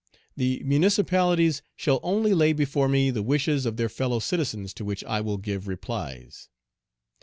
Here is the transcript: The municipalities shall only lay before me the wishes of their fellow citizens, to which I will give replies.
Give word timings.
The 0.35 0.63
municipalities 0.65 1.61
shall 1.75 1.99
only 2.01 2.33
lay 2.33 2.53
before 2.53 2.89
me 2.89 3.11
the 3.11 3.21
wishes 3.21 3.67
of 3.67 3.77
their 3.77 3.87
fellow 3.87 4.17
citizens, 4.17 4.73
to 4.73 4.83
which 4.83 5.03
I 5.03 5.21
will 5.21 5.37
give 5.37 5.67
replies. 5.67 6.49